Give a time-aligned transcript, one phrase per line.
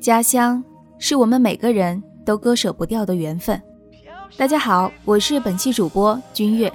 [0.00, 0.64] 家乡
[0.98, 3.60] 是我们每个人都割舍不掉的缘分。
[4.38, 6.72] 大家好，我是本期主播君月。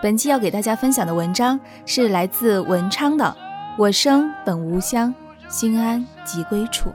[0.00, 3.36] 本期要给大家分享的文章是来自文昌的
[3.76, 5.12] “我生本无乡，
[5.48, 6.90] 心安即归处”。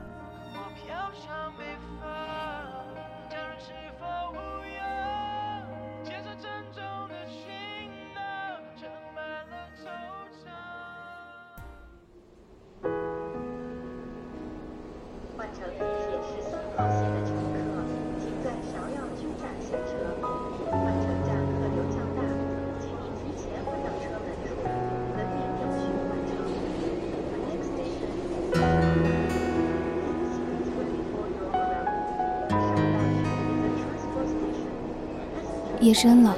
[35.82, 36.36] 夜深了，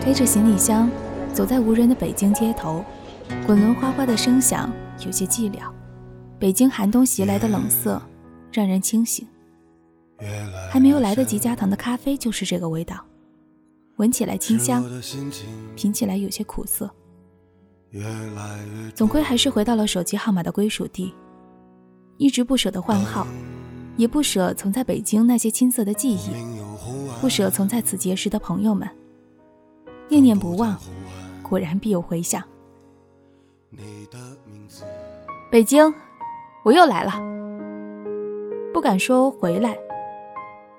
[0.00, 0.88] 推着行李箱
[1.32, 2.84] 走在无人的北京街头，
[3.44, 4.70] 滚轮哗哗的声响
[5.04, 5.58] 有些寂寥。
[6.38, 8.00] 北京寒冬袭来的冷色
[8.52, 9.26] 让人清醒。
[10.70, 13.04] 还没有来得及加糖的咖啡就是这个味道，
[13.96, 14.84] 闻起来清香，
[15.76, 16.90] 品起来有些苦涩。
[18.94, 21.14] 总归还是回到了手机号码的归属地，
[22.16, 23.26] 一直不舍得换号，
[23.96, 26.30] 也不舍曾在北京那些青涩的记忆。
[27.20, 28.88] 不舍曾在此结识的朋友们，
[30.08, 30.78] 念念不忘，
[31.42, 32.42] 果然必有回响。
[35.50, 35.94] 北京，
[36.64, 37.12] 我又来了。
[38.72, 39.76] 不敢说回来，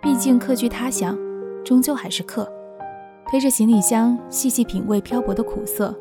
[0.02, 1.18] 毕竟客居他乡，
[1.66, 2.50] 终究还是客。
[3.30, 5.94] 推着行李箱，细细品味漂泊的苦涩，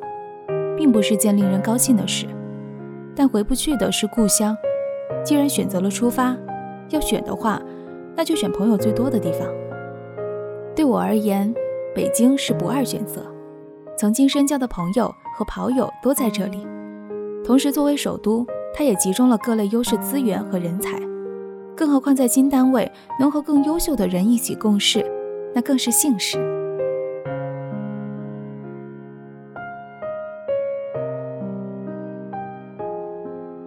[0.77, 2.27] 并不是件令人高兴的事。
[3.17, 4.57] 但回不去的是故乡。
[5.25, 6.37] 既然选择了出发，
[6.91, 7.61] 要选的话，
[8.15, 9.49] 那就选朋友最多的地方。
[10.77, 11.53] 对我而言，
[11.95, 13.27] 北京是不二选择。
[13.97, 16.67] 曾经深交的朋友和跑友都在这里，
[17.45, 20.99] 同时作为首都，它也集中了各类优势资源和人才。
[21.79, 22.91] 更何况在新单位
[23.21, 25.07] 能和更优秀的人一起共事，
[25.55, 26.37] 那更是幸事。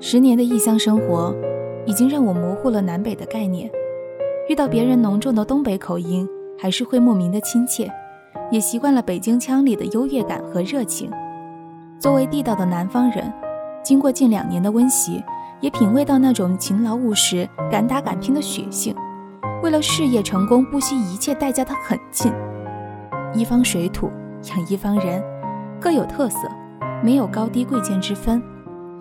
[0.01, 1.33] 十年的异乡生活，
[1.85, 3.71] 已经让我模糊了南北的概念。
[4.49, 6.27] 遇到别人浓重的东北口音。
[6.59, 7.91] 还是会莫名的亲切，
[8.51, 11.09] 也习惯了北京腔里的优越感和热情。
[11.97, 13.33] 作为地道的南方人，
[13.81, 15.23] 经过近两年的温习，
[15.61, 18.95] 也品味到那种勤劳务实、敢打敢拼的血性，
[19.61, 22.33] 为了事业成功不惜一切代价的狠劲。
[23.33, 24.11] 一方水土
[24.49, 25.23] 养一方人，
[25.79, 26.49] 各有特色，
[27.03, 28.41] 没有高低贵贱之分，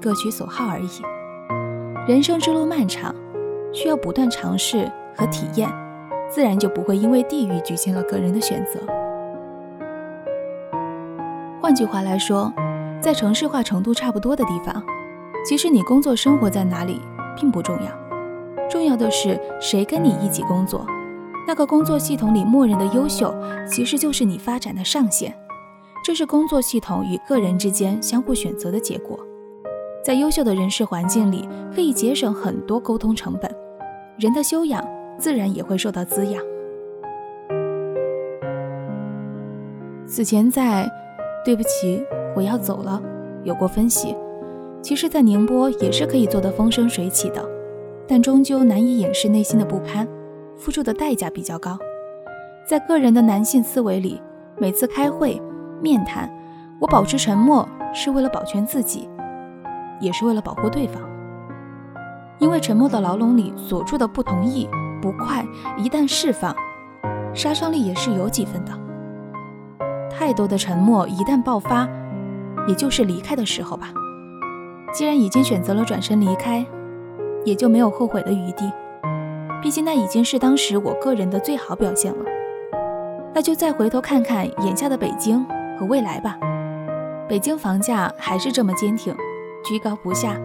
[0.00, 1.02] 各取所好而已。
[2.06, 3.14] 人生之路漫长，
[3.72, 5.68] 需要不断尝试和体验。
[6.28, 8.78] 自然就不会因为地域局限了个人的选择。
[11.60, 12.52] 换句话来说，
[13.00, 14.80] 在城市化程度差不多的地方，
[15.44, 17.00] 其实你工作生活在哪里
[17.36, 20.86] 并不重要，重要的是谁跟你一起工作。
[21.46, 23.34] 那个工作系统里默认的优秀，
[23.66, 25.34] 其实就是你发展的上限。
[26.04, 29.18] 这是工作系统与个人之间相互选择的结果。
[30.04, 33.54] 在优秀的人事环境里，可以节省很多沟通成本。
[34.18, 34.82] 人的修养。
[35.18, 36.42] 自然也会受到滋养。
[40.06, 40.90] 此前在
[41.44, 42.02] “对不起，
[42.34, 43.02] 我要走了”
[43.44, 44.16] 有过分析，
[44.82, 47.46] 其实，在宁波也是可以做得风生水起的，
[48.08, 50.08] 但终究难以掩饰内心的不堪，
[50.56, 51.78] 付出的代价比较高。
[52.66, 54.20] 在个人的男性思维里，
[54.58, 55.40] 每次开会、
[55.80, 56.30] 面谈，
[56.80, 59.08] 我保持沉默是为了保全自己，
[60.00, 61.02] 也是为了保护对方，
[62.38, 64.68] 因为沉默的牢笼里锁住的不同意。
[65.02, 65.42] 不快，
[65.78, 66.54] 一旦释放，
[67.32, 68.72] 杀伤力也是有几分的。
[70.10, 71.88] 太多的沉默一旦爆发，
[72.68, 73.90] 也就是离开的时候吧。
[74.92, 76.64] 既然已经选择了转身离开，
[77.44, 78.70] 也就没有后悔的余地。
[79.62, 82.24] 毕竟那已经是当时我个人的最好表现了。
[83.32, 85.44] 那就再回头看看眼下的北京
[85.78, 86.36] 和未来吧。
[87.28, 89.14] 北京房价还是这么坚挺，
[89.64, 90.36] 居高不下。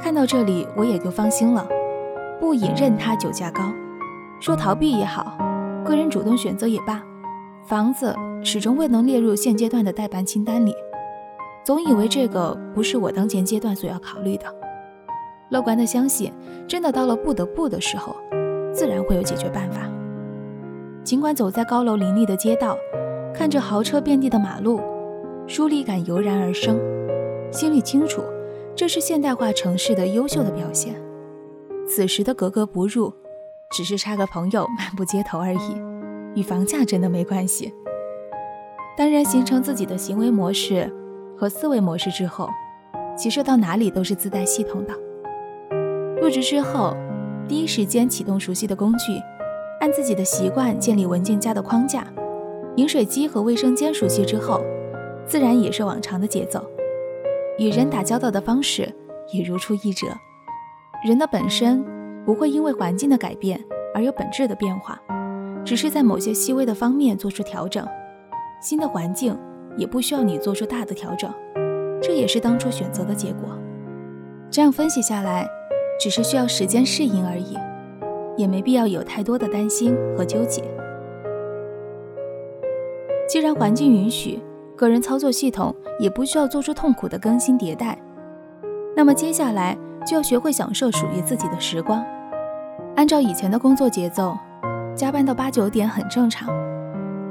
[0.00, 1.66] 看到这里，我也就放心了。
[2.38, 3.62] 不隐任他酒价高，
[4.40, 5.38] 说逃避也好，
[5.84, 7.00] 个人主动选择也罢，
[7.64, 10.74] 房子始终未能列入现阶段的待办清单里。
[11.64, 14.52] 总以为这个不是我当前阶段所要考虑的，
[15.50, 16.32] 乐观的相信，
[16.66, 18.16] 真的到了不得不的时候，
[18.72, 19.88] 自然会有解决办法。
[21.04, 22.76] 尽管走在高楼林立的街道，
[23.32, 24.80] 看着豪车遍地的马路，
[25.46, 26.80] 疏离感油然而生，
[27.52, 28.22] 心里清楚，
[28.74, 31.00] 这是现代化城市的优秀的表现。
[31.86, 33.12] 此时的格格不入，
[33.70, 35.76] 只是差个朋友漫步街头而已，
[36.34, 37.72] 与房价真的没关系。
[38.96, 40.92] 当然，形成自己的行为模式
[41.42, 42.48] 和思维模式之后，
[43.16, 44.94] 其实到哪里都是自带系统的。
[46.20, 46.96] 入职之后，
[47.48, 49.20] 第一时间启动熟悉的工具，
[49.80, 52.06] 按自己的习惯建立文件夹的框架。
[52.76, 54.62] 饮水机和卫生间熟悉之后，
[55.26, 56.64] 自然也是往常的节奏。
[57.58, 58.88] 与人打交道的方式
[59.32, 60.06] 也如出一辙。
[61.04, 61.84] 人的本身
[62.24, 63.60] 不会因为环境的改变
[63.96, 64.96] 而有本质的变化，
[65.64, 67.84] 只是在某些细微的方面做出调整。
[68.60, 69.36] 新的环境
[69.76, 71.32] 也不需要你做出大的调整，
[72.02, 73.50] 这也是当初选择的结果。
[74.50, 75.48] 这样分析下来，
[75.98, 77.56] 只是需要时间适应而已，
[78.36, 80.62] 也没必要有太多的担心和纠结。
[83.28, 84.38] 既然环境允许，
[84.76, 87.96] 个人操作系统也不需要做出痛苦的更新迭代，
[88.94, 89.76] 那么接下来
[90.06, 92.04] 就要学会享受属于自己的时光。
[92.94, 94.36] 按照以前的工作节奏，
[94.94, 96.48] 加班到八九点很正常，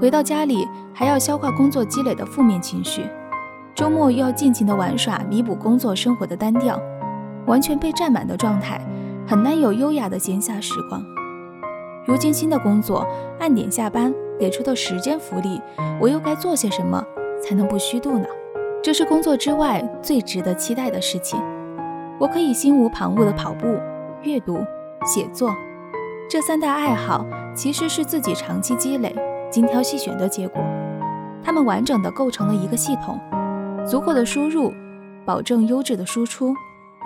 [0.02, 3.06] 回到家里还要消化工作积累的负面情绪，
[3.76, 6.82] 周末又要尽情的玩耍，弥补工作生活的单调，
[7.46, 8.82] 完全被占满的状态，
[9.28, 11.06] 很难有优雅的闲暇时光。
[12.08, 13.08] 如今新的工作
[13.40, 14.12] 按点下班。
[14.40, 15.62] 给出的时间福利，
[16.00, 17.06] 我又该做些什么
[17.40, 18.26] 才能不虚度呢？
[18.82, 21.40] 这是工作之外最值得期待的事情。
[22.20, 23.80] 我可以心无旁骛的跑步、
[24.24, 24.58] 阅读、
[25.06, 25.54] 写作，
[26.28, 27.24] 这三大爱好
[27.54, 29.16] 其实是自己长期积累、
[29.52, 30.64] 精挑细选的结果。
[31.44, 33.20] 它们完整的构成了一个系统，
[33.86, 34.72] 足够的输入，
[35.26, 36.54] 保证优质的输出，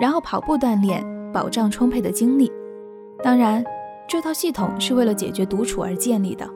[0.00, 2.52] 然后跑步锻炼，保障充沛的精力。
[3.22, 3.64] 当然，
[4.06, 6.48] 这套系统是为了解决独处而建立的。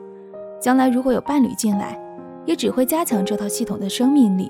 [0.59, 1.99] 将来如果有伴侣进来，
[2.45, 4.47] 也只会加强这套系统的生命力，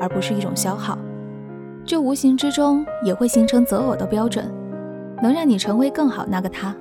[0.00, 0.98] 而不是一种消耗。
[1.84, 4.52] 这无形之中也会形成择偶的标准，
[5.22, 6.74] 能让你成为更好那个他，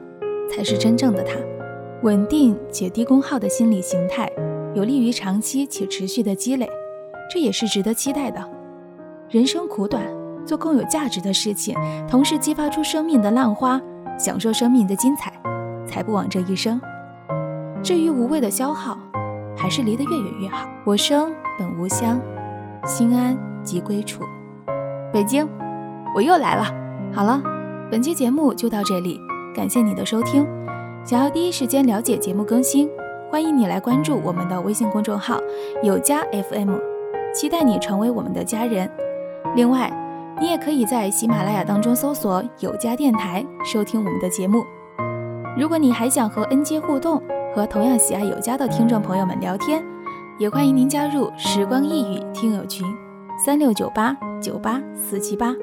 [0.52, 1.36] 才是真正的他。
[2.02, 4.32] 稳定且低功耗的心理形态，
[4.74, 6.70] 有利于长期且持续的积累，
[7.30, 8.42] 这也是值得期待的。
[9.30, 10.02] 人生苦短，
[10.46, 11.76] 做更有价值的事情，
[12.08, 13.82] 同时激发出生命的浪花，
[14.18, 15.34] 享受生命的精彩，
[15.86, 16.80] 才不枉这一生。
[17.84, 18.98] 至于无谓的消耗，
[19.58, 20.70] 还是离得越远越好。
[20.86, 22.18] 我生本无乡，
[22.86, 24.24] 心安即归处。
[25.12, 25.46] 北京，
[26.16, 26.64] 我又来了。
[27.12, 27.42] 好了，
[27.92, 29.20] 本期节目就到这里，
[29.54, 30.48] 感谢你的收听。
[31.10, 32.88] 想要第一时间了解节目更新，
[33.32, 35.40] 欢迎你来关注我们的微信公众号
[35.82, 36.70] “有家 FM”，
[37.34, 38.88] 期待你成为我们的家人。
[39.56, 39.92] 另外，
[40.40, 44.64] 你也可以在喜马拉雅当中搜索“有家电台”收听我们的节目。
[45.58, 47.20] 如果你还想和恩杰互动，
[47.56, 49.84] 和同样喜爱有家的听众朋友们聊天，
[50.38, 52.86] 也欢迎您加入时光一语听友群，
[53.44, 55.56] 三六九八九八四七八。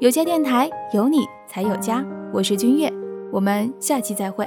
[0.00, 2.92] 有家电台有你才有家，我是君越，
[3.30, 4.44] 我们下期再会。